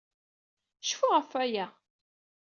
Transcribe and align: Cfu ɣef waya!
Cfu 0.87 1.05
ɣef 1.13 1.29
waya! 1.37 1.67